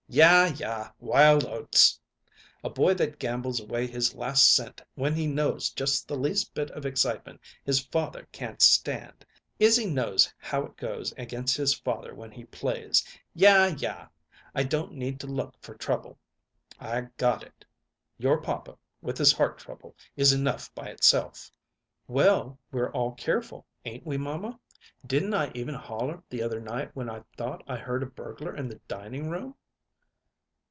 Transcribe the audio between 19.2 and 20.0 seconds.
heart trouble,